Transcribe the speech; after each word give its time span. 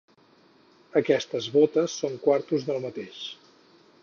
aquestes 1.01 1.51
botes 1.57 1.99
dos 2.05 2.17
quartos 2.27 2.69
del 2.71 2.85
mateix. 2.89 3.25